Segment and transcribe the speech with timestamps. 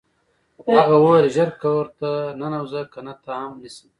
[0.77, 2.09] هغه وویل ژر کور ته
[2.39, 3.87] ننوځه کنه تا هم نیسم